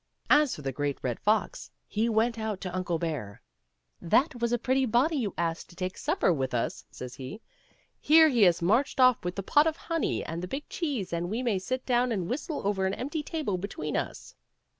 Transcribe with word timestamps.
As 0.31 0.55
for 0.55 0.63
the 0.63 0.71
Great 0.71 0.97
Red 1.03 1.19
Fox, 1.19 1.69
he 1.85 2.09
went 2.09 2.39
out 2.39 2.59
to 2.61 2.75
Uncle 2.75 2.97
Bear." 2.97 3.39
That 4.15 4.41
was 4.41 4.51
a 4.51 4.57
pretty 4.57 4.87
body 4.87 5.15
you 5.15 5.35
asked 5.37 5.69
to 5.69 5.75
take 5.75 5.95
supper 5.95 6.33
with 6.33 6.55
us," 6.55 6.83
says 6.89 7.13
he;" 7.13 7.39
here 7.99 8.27
he 8.27 8.41
has 8.41 8.63
marched 8.63 8.99
off 8.99 9.23
with 9.23 9.35
the 9.35 9.43
pot 9.43 9.67
of 9.67 9.77
honey 9.77 10.25
and 10.25 10.41
the 10.41 10.47
big 10.47 10.67
cheese, 10.69 11.13
and 11.13 11.29
we 11.29 11.43
may 11.43 11.59
sit 11.59 11.85
down 11.85 12.11
and 12.11 12.27
whistle 12.27 12.65
over 12.65 12.87
an 12.87 12.95
empty 12.95 13.21
table 13.21 13.59
between 13.59 13.95
us." 13.95 14.33